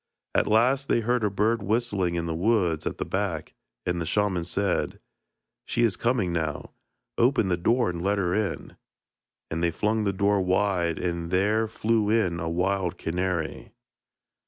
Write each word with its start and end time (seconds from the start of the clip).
At 0.33 0.47
last 0.47 0.87
they 0.87 1.01
heard 1.01 1.23
a 1.23 1.29
bird 1.29 1.61
whistling 1.61 2.15
in 2.15 2.25
the 2.25 2.33
woods 2.33 2.87
at 2.87 2.97
the 2.97 3.05
back, 3.05 3.53
and 3.85 4.01
the 4.01 4.05
shaman 4.07 4.43
said: 4.45 4.99
'She 5.67 5.83
is 5.83 5.95
coming 5.95 6.33
now; 6.33 6.71
open 7.19 7.49
the 7.49 7.55
door 7.55 7.91
and 7.91 8.01
let 8.01 8.17
her 8.17 8.33
in,' 8.33 8.77
and 9.51 9.61
they 9.63 9.69
flung 9.69 10.03
the 10.03 10.11
door 10.11 10.41
wide, 10.41 10.97
and 10.97 11.29
there 11.29 11.67
flew 11.67 12.09
in 12.09 12.39
a 12.39 12.49
wild 12.49 12.97
canary. 12.97 13.73